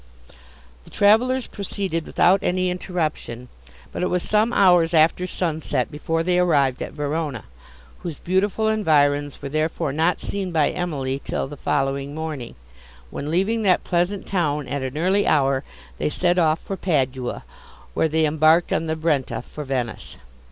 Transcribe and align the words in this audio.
The 0.83 0.89
travellers 0.89 1.45
proceeded 1.45 2.07
without 2.07 2.39
any 2.41 2.71
interruption; 2.71 3.49
but 3.91 4.01
it 4.01 4.09
was 4.09 4.23
some 4.23 4.51
hours 4.51 4.95
after 4.95 5.27
sunset 5.27 5.91
before 5.91 6.23
they 6.23 6.39
arrived 6.39 6.81
at 6.81 6.93
Verona, 6.93 7.43
whose 7.99 8.17
beautiful 8.17 8.67
environs 8.67 9.43
were 9.43 9.49
therefore 9.49 9.93
not 9.93 10.19
seen 10.19 10.51
by 10.51 10.71
Emily 10.71 11.21
till 11.23 11.47
the 11.47 11.55
following 11.55 12.15
morning; 12.15 12.55
when, 13.11 13.29
leaving 13.29 13.61
that 13.61 13.83
pleasant 13.83 14.25
town 14.25 14.67
at 14.67 14.81
an 14.81 14.97
early 14.97 15.27
hour, 15.27 15.63
they 15.99 16.09
set 16.09 16.39
off 16.39 16.59
for 16.59 16.75
Padua, 16.77 17.43
where 17.93 18.09
they 18.09 18.25
embarked 18.25 18.73
on 18.73 18.87
the 18.87 18.95
Brenta 18.95 19.43
for 19.43 19.63
Venice. 19.63 20.17